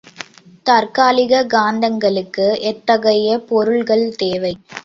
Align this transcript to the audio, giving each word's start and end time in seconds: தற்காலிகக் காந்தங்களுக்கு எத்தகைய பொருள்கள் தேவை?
தற்காலிகக் 0.65 1.51
காந்தங்களுக்கு 1.53 2.47
எத்தகைய 2.63 3.37
பொருள்கள் 3.47 4.15
தேவை? 4.15 4.53